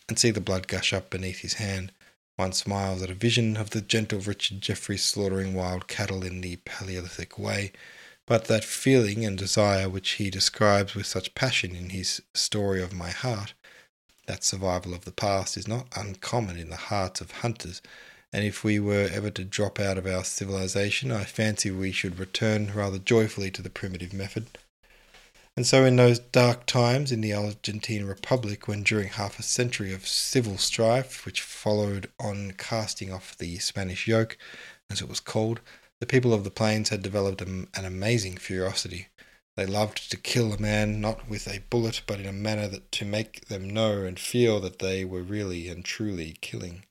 [0.09, 1.93] and see the blood gush up beneath his hand.
[2.35, 6.57] One smiles at a vision of the gentle Richard Jefferies slaughtering wild cattle in the
[6.57, 7.71] Paleolithic way.
[8.27, 12.91] But that feeling and desire which he describes with such passion in his Story of
[12.91, 13.53] My Heart,
[14.25, 17.81] that survival of the past, is not uncommon in the hearts of hunters,
[18.33, 22.19] and if we were ever to drop out of our civilization, I fancy we should
[22.19, 24.57] return rather joyfully to the primitive method.
[25.55, 29.93] And so, in those dark times in the Argentine Republic, when during half a century
[29.93, 34.37] of civil strife, which followed on casting off the Spanish yoke,
[34.89, 35.61] as it was called,
[35.99, 39.07] the people of the plains had developed an amazing ferocity.
[39.55, 42.91] They loved to kill a man not with a bullet, but in a manner that
[42.93, 46.83] to make them know and feel that they were really and truly killing.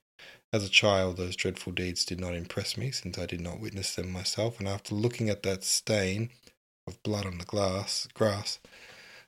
[0.53, 3.95] As a child, those dreadful deeds did not impress me, since I did not witness
[3.95, 6.31] them myself, and after looking at that stain
[6.87, 8.59] of blood on the glass grass,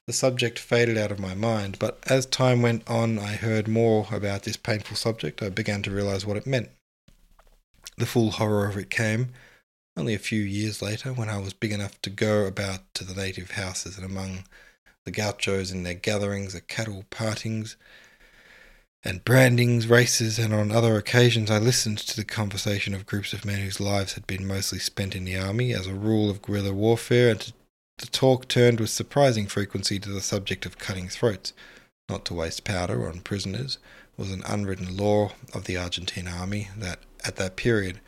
[0.07, 1.79] the subject faded out of my mind.
[1.79, 5.43] But as time went on, I heard more about this painful subject.
[5.43, 6.71] I began to realize what it meant.
[7.99, 9.33] The full horror of it came
[9.97, 13.15] only a few years later, when I was big enough to go about to the
[13.15, 14.45] native houses and among
[15.05, 17.77] the gauchos in their gatherings at cattle partings
[19.03, 23.45] and brandings, races, and on other occasions I listened to the conversation of groups of
[23.45, 26.73] men whose lives had been mostly spent in the army as a rule of guerrilla
[26.73, 27.53] warfare, and
[27.99, 31.53] the talk turned with surprising frequency to the subject of cutting throats.
[32.09, 33.79] Not to waste powder on prisoners
[34.17, 38.01] was an unwritten law of the Argentine army that, at that period,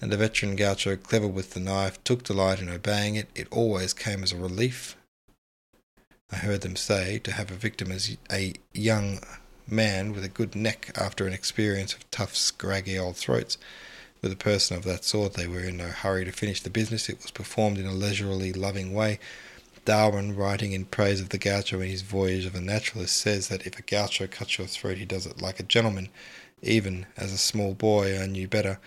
[0.00, 3.28] and the veteran gaucho, clever with the knife, took delight in obeying it.
[3.34, 4.96] It always came as a relief.
[6.30, 9.20] I heard them say to have a victim as a young
[9.68, 13.58] man with a good neck after an experience of tough, scraggy old throats.
[14.22, 17.08] With a person of that sort, they were in no hurry to finish the business.
[17.08, 19.18] It was performed in a leisurely, loving way.
[19.84, 23.66] Darwin, writing in praise of the gaucho in his Voyage of a Naturalist, says that
[23.66, 26.08] if a gaucho cuts your throat, he does it like a gentleman.
[26.60, 28.80] Even as a small boy, I knew better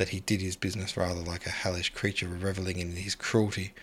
[0.00, 3.74] that he did his business rather like a hellish creature revelling in his cruelty.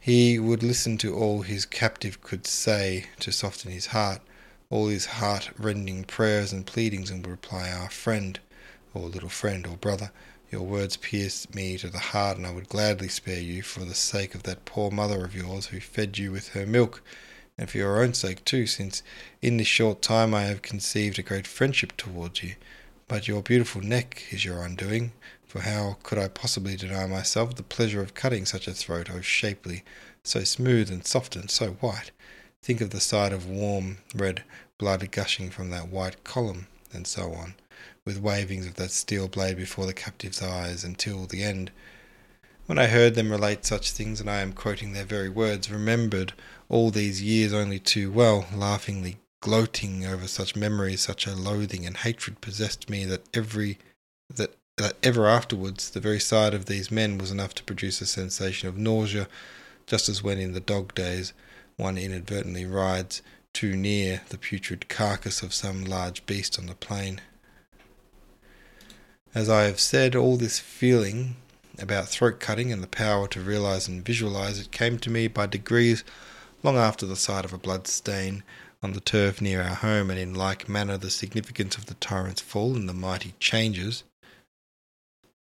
[0.00, 4.22] He would listen to all his captive could say to soften his heart,
[4.70, 8.40] all his heart rending prayers and pleadings, and would reply, Our friend,
[8.94, 10.12] or little friend, or brother,
[10.50, 13.94] your words pierce me to the heart, and I would gladly spare you for the
[13.94, 17.02] sake of that poor mother of yours who fed you with her milk,
[17.58, 19.02] and for your own sake too, since
[19.42, 22.54] in this short time I have conceived a great friendship towards you.
[23.06, 25.12] But your beautiful neck is your undoing,
[25.54, 29.20] for how could I possibly deny myself the pleasure of cutting such a throat, oh
[29.20, 29.84] shapely,
[30.24, 32.10] so smooth and soft and so white?
[32.60, 34.42] Think of the sight of warm red
[34.78, 37.54] blood gushing from that white column, and so on,
[38.04, 41.70] with wavings of that steel blade before the captive's eyes until the end.
[42.66, 46.32] When I heard them relate such things, and I am quoting their very words, remembered
[46.68, 51.98] all these years only too well, laughingly gloating over such memories, such a loathing and
[51.98, 53.78] hatred possessed me that every
[54.34, 58.06] that that ever afterwards the very sight of these men was enough to produce a
[58.06, 59.28] sensation of nausea,
[59.86, 61.32] just as when in the dog days
[61.76, 67.20] one inadvertently rides too near the putrid carcass of some large beast on the plain.
[69.32, 71.36] As I have said, all this feeling
[71.78, 75.46] about throat cutting and the power to realize and visualize it came to me by
[75.46, 76.04] degrees
[76.62, 78.42] long after the sight of a blood stain
[78.82, 82.40] on the turf near our home, and in like manner the significance of the tyrant's
[82.40, 84.04] fall and the mighty changes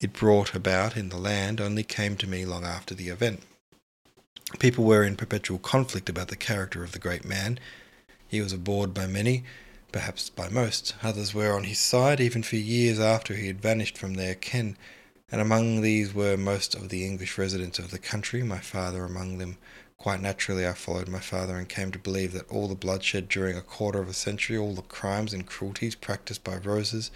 [0.01, 3.43] it brought about in the land only came to me long after the event.
[4.59, 7.59] People were in perpetual conflict about the character of the great man.
[8.29, 9.45] He was abhorred by many,
[9.93, 10.95] perhaps by most.
[11.03, 14.77] Others were on his side, even for years after he had vanished from their ken,
[15.31, 19.39] and among these were most of the English residents of the country, my father among
[19.39, 19.59] them.
[19.99, 23.57] Quite naturally, I followed my father and came to believe that all the bloodshed during
[23.57, 27.11] a quarter of a century, all the crimes and cruelties practiced by Rosas,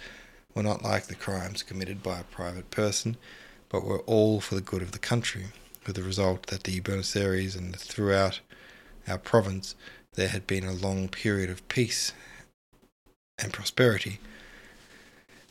[0.53, 3.17] were not like the crimes committed by a private person,
[3.69, 5.47] but were all for the good of the country,
[5.85, 8.39] with the result that the Buenos Aires and throughout
[9.07, 9.75] our province
[10.13, 12.13] there had been a long period of peace
[13.39, 14.19] and prosperity,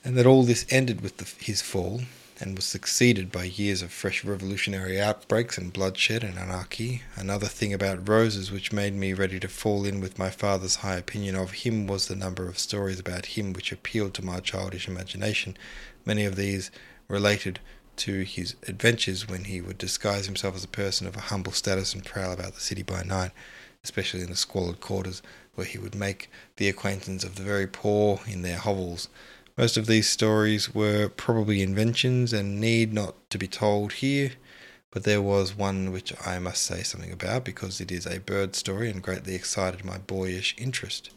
[0.04, 2.02] and that all this ended with the, his fall,
[2.42, 7.02] and was succeeded by years of fresh revolutionary outbreaks and bloodshed and anarchy.
[7.14, 10.96] Another thing about Rosas which made me ready to fall in with my father's high
[10.96, 14.88] opinion of him was the number of stories about him which appealed to my childish
[14.88, 15.56] imagination.
[16.04, 16.72] Many of these
[17.06, 17.60] related
[17.98, 21.94] to his adventures when he would disguise himself as a person of a humble status
[21.94, 23.30] and prowl about the city by night,
[23.84, 25.22] especially in the squalid quarters,
[25.54, 29.08] where he would make the acquaintance of the very poor in their hovels
[29.56, 34.32] most of these stories were probably inventions and need not to be told here,
[34.90, 38.54] but there was one which I must say something about because it is a bird
[38.56, 41.10] story and greatly excited my boyish interest.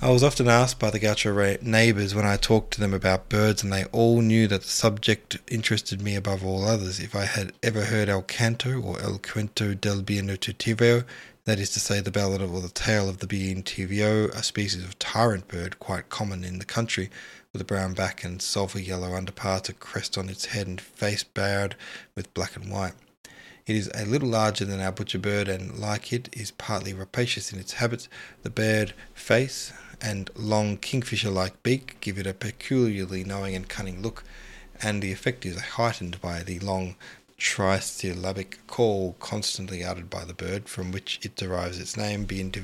[0.00, 3.64] I was often asked by the Gaucho neighbours when I talked to them about birds,
[3.64, 7.52] and they all knew that the subject interested me above all others, if I had
[7.64, 11.04] ever heard El Canto or El Cuento del Bien Nutitivo
[11.48, 14.98] that is to say, the ballad or the tale of the bien-te-veo, a species of
[14.98, 17.08] tyrant bird quite common in the country,
[17.54, 21.24] with a brown back and sulphur yellow underparts, a crest on its head, and face
[21.24, 21.74] barred
[22.14, 22.92] with black and white.
[23.66, 27.50] It is a little larger than our butcher bird and, like it, is partly rapacious
[27.50, 28.10] in its habits.
[28.42, 29.72] The bared face
[30.02, 34.22] and long kingfisher like beak give it a peculiarly knowing and cunning look,
[34.82, 36.96] and the effect is heightened by the long
[37.38, 42.60] trisyllabic call constantly uttered by the bird, from which it derives its name, bien te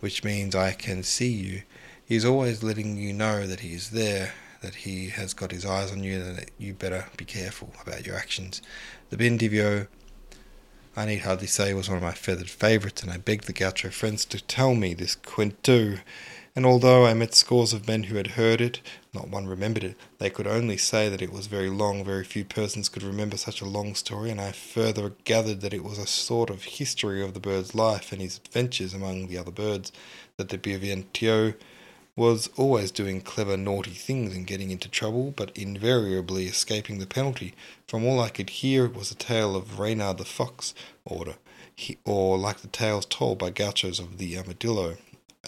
[0.00, 1.62] which means I can see you.
[2.04, 5.66] He is always letting you know that he is there, that he has got his
[5.66, 8.62] eyes on you, and that you better be careful about your actions.
[9.10, 9.48] The bien te
[10.94, 13.88] I need hardly say, was one of my feathered favourites, and I begged the gaucho
[13.88, 16.00] friends to tell me this cuento.
[16.54, 18.80] and although I met scores of men who had heard it,
[19.12, 19.96] not one remembered it.
[20.18, 22.02] They could only say that it was very long.
[22.02, 25.84] Very few persons could remember such a long story, and I further gathered that it
[25.84, 29.50] was a sort of history of the bird's life and his adventures among the other
[29.50, 29.92] birds,
[30.38, 31.52] that the Bien-te-veo
[32.16, 37.54] was always doing clever, naughty things and getting into trouble, but invariably escaping the penalty.
[37.86, 41.34] From all I could hear, it was a tale of Reynard the Fox, order,
[42.06, 44.96] or like the tales told by gauchos of the armadillo,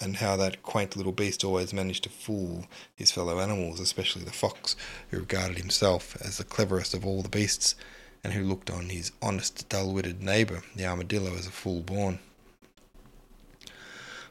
[0.01, 2.65] and how that quaint little beast always managed to fool
[2.95, 4.75] his fellow animals, especially the fox,
[5.09, 7.75] who regarded himself as the cleverest of all the beasts,
[8.23, 12.19] and who looked on his honest, dull witted neighbour, the armadillo, as a fool born.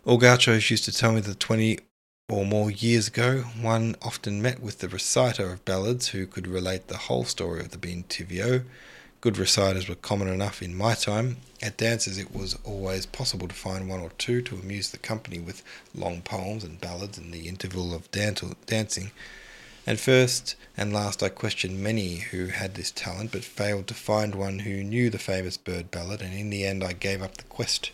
[0.04, 1.78] All gauchos used to tell me that twenty
[2.28, 6.88] or more years ago, one often met with the reciter of ballads who could relate
[6.88, 8.64] the whole story of the te vieux,
[9.24, 11.38] Good reciters were common enough in my time.
[11.62, 15.38] At dances, it was always possible to find one or two to amuse the company
[15.38, 15.62] with
[15.94, 19.12] long poems and ballads in the interval of dancing.
[19.86, 24.34] And first and last, I questioned many who had this talent, but failed to find
[24.34, 27.44] one who knew the famous bird ballad, and in the end I gave up the
[27.44, 27.92] quest.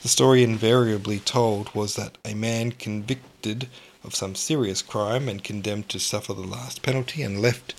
[0.00, 3.68] The story invariably told was that a man convicted
[4.02, 7.74] of some serious crime and condemned to suffer the last penalty and left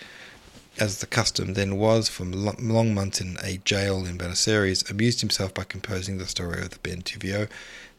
[0.80, 5.22] as the custom then was for long months in a jail in Buenos Aires, amused
[5.22, 7.48] himself by composing the story of the te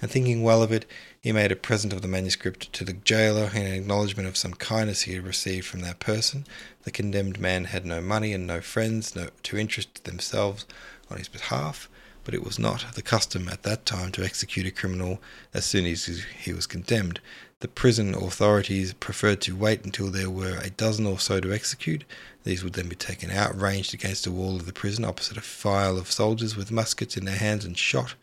[0.02, 0.84] and thinking well of it,
[1.20, 5.02] he made a present of the manuscript to the jailer in acknowledgment of some kindness
[5.02, 6.44] he had received from that person.
[6.82, 10.66] The condemned man had no money and no friends no, to interest themselves
[11.08, 11.88] on his behalf,
[12.24, 15.20] but it was not the custom at that time to execute a criminal
[15.54, 16.06] as soon as
[16.40, 17.20] he was condemned.
[17.62, 22.02] The prison authorities preferred to wait until there were a dozen or so to execute.
[22.42, 25.42] These would then be taken out, ranged against the wall of the prison opposite a
[25.42, 28.16] file of soldiers with muskets in their hands and shot.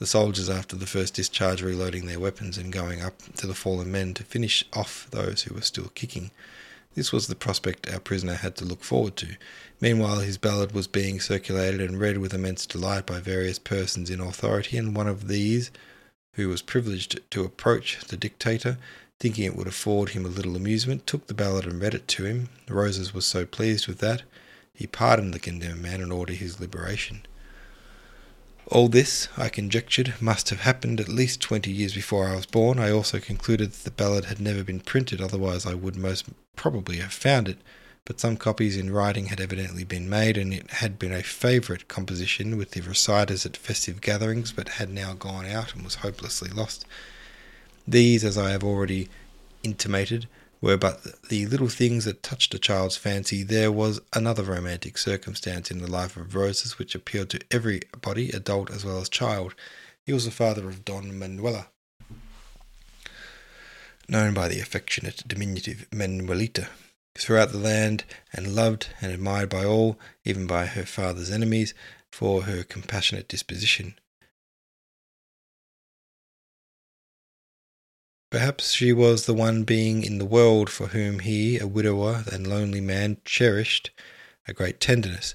[0.00, 3.92] The soldiers, after the first discharge, reloading their weapons and going up to the fallen
[3.92, 6.32] men to finish off those who were still kicking.
[6.96, 9.36] This was the prospect our prisoner had to look forward to.
[9.80, 14.20] Meanwhile, his ballad was being circulated and read with immense delight by various persons in
[14.20, 15.70] authority, and one of these
[16.34, 18.78] who was privileged to approach the dictator,
[19.20, 22.24] thinking it would afford him a little amusement, took the ballad and read it to
[22.24, 22.48] him.
[22.68, 24.22] Rosas was so pleased with that,
[24.74, 27.26] he pardoned the condemned man and ordered his liberation.
[28.66, 32.78] All this, I conjectured, must have happened at least twenty years before I was born.
[32.78, 36.24] I also concluded that the ballad had never been printed, otherwise I would most
[36.56, 37.58] probably have found it
[38.04, 41.88] but some copies in writing had evidently been made, and it had been a favourite
[41.88, 46.50] composition with the reciters at festive gatherings, but had now gone out and was hopelessly
[46.50, 46.84] lost.
[47.86, 49.08] These, as I have already
[49.62, 50.26] intimated,
[50.60, 53.42] were but the little things that touched a child's fancy.
[53.42, 58.70] There was another romantic circumstance in the life of Rosas which appealed to everybody, adult
[58.70, 59.54] as well as child.
[60.04, 61.68] He was the father of Don Manuela,
[64.08, 66.68] known by the affectionate diminutive Manuelita
[67.16, 71.74] throughout the land, and loved and admired by all, even by her father's enemies,
[72.10, 73.94] for her compassionate disposition.
[78.30, 82.46] Perhaps she was the one being in the world for whom he, a widower and
[82.46, 83.90] lonely man, cherished
[84.48, 85.34] a great tenderness.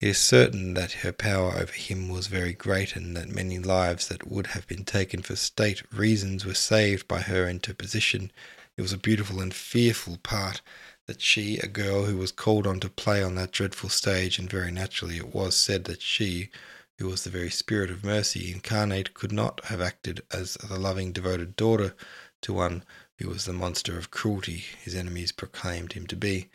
[0.00, 4.06] It is certain that her power over him was very great, and that many lives
[4.06, 8.30] that would have been taken for state reasons were saved by her interposition.
[8.76, 10.60] It was a beautiful and fearful part
[11.06, 14.50] that she, a girl who was called on to play on that dreadful stage, and
[14.50, 16.50] very naturally it was said that she,
[16.98, 21.12] who was the very spirit of mercy incarnate, could not have acted as the loving,
[21.12, 21.94] devoted daughter
[22.42, 22.84] to one
[23.18, 26.48] who was the monster of cruelty his enemies proclaimed him to be.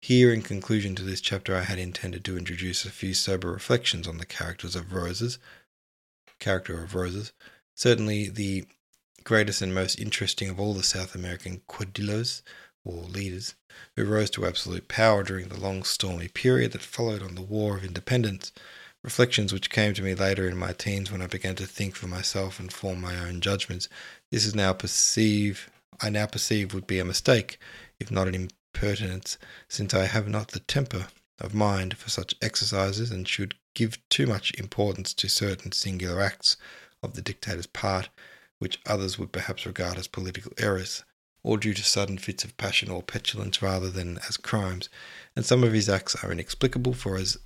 [0.00, 4.06] Here, in conclusion to this chapter, I had intended to introduce a few sober reflections
[4.06, 5.38] on the characters of Rosas.
[6.38, 7.32] Character of Rosas.
[7.74, 8.64] Certainly the
[9.24, 12.42] greatest and most interesting of all the South American caudillos
[12.84, 13.54] or leaders,
[13.96, 17.76] who rose to absolute power during the long stormy period that followed on the War
[17.76, 18.52] of Independence,
[19.02, 22.06] reflections which came to me later in my teens when I began to think for
[22.06, 23.88] myself and form my own judgments.
[24.30, 27.58] This is now perceive I now perceive would be a mistake,
[27.98, 29.36] if not an impertinence,
[29.68, 31.08] since I have not the temper
[31.40, 36.56] of mind for such exercises and should give too much importance to certain singular acts
[37.02, 38.10] of the dictator's part,
[38.58, 41.02] which others would perhaps regard as political errors,
[41.48, 44.90] or due to sudden fits of passion or petulance rather than as crimes,
[45.34, 47.38] and some of his acts are inexplicable, for as,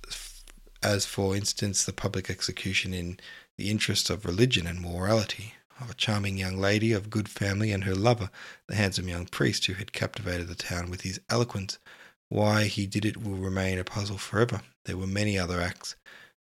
[0.83, 3.17] as for instance the public execution in
[3.57, 7.85] the interests of religion and morality of a charming young lady of good family and
[7.85, 8.29] her lover,
[8.67, 11.79] the handsome young priest who had captivated the town with his eloquence.
[12.27, 14.63] Why he did it will remain a puzzle forever.
[14.83, 15.95] There were many other acts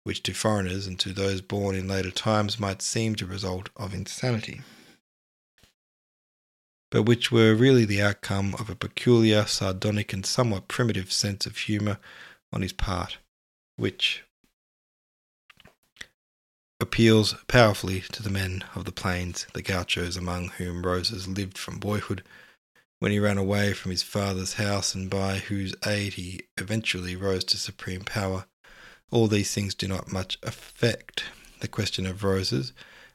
[0.04, 3.94] which to foreigners and to those born in later times might seem to result of
[3.94, 4.62] insanity,
[6.92, 11.58] but which were really the outcome of a peculiar, sardonic, and somewhat primitive sense of
[11.58, 11.98] humour
[12.54, 13.18] on his part,
[13.78, 14.24] which
[16.82, 21.80] appeals powerfully to the men of the plains, the gauchos among whom Rosas lived from
[21.80, 22.24] boyhood,
[23.00, 27.44] when he ran away from his father's house and by whose aid he eventually rose
[27.46, 28.46] to supreme power.
[29.12, 31.24] All these things do not much affect
[31.62, 32.74] the question of Rosas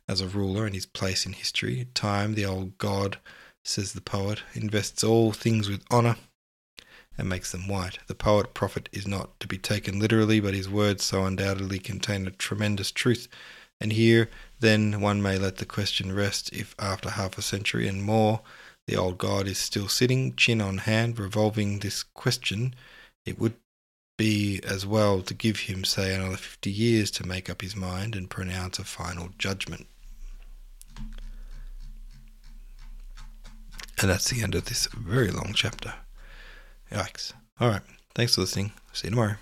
[0.09, 1.89] as a ruler and his place in history.
[1.95, 3.18] Time, the old god,
[3.67, 6.17] says the poet, invests all things with honour
[7.19, 7.99] and makes them white.
[8.07, 12.27] The poet prophet is not to be taken literally, but his words so undoubtedly contain
[12.27, 13.29] a tremendous truth.
[13.81, 18.03] And here, then, one may let the question rest if, after half a century and
[18.03, 18.41] more,
[18.87, 22.75] the old god is still sitting, chin on hand, revolving this question,
[23.25, 23.55] it would
[24.17, 28.14] be as well to give him, say, another fifty years to make up his mind
[28.14, 29.87] and pronounce a final judgment.
[33.99, 35.94] And that's the end of this very long chapter.
[36.92, 37.32] Yikes.
[37.61, 37.82] Alright,
[38.14, 38.72] thanks for listening.
[38.92, 39.36] See you tomorrow.